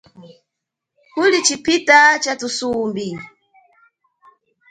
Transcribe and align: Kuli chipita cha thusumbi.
Kuli 1.13 1.37
chipita 1.47 1.99
cha 2.23 2.33
thusumbi. 2.39 3.07